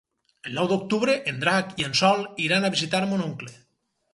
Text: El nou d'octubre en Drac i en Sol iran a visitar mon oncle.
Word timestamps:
El 0.49 0.55
nou 0.59 0.69
d'octubre 0.71 1.17
en 1.31 1.37
Drac 1.43 1.77
i 1.83 1.87
en 1.91 1.93
Sol 2.01 2.25
iran 2.47 2.67
a 2.67 2.73
visitar 2.77 3.03
mon 3.13 3.25
oncle. 3.31 3.53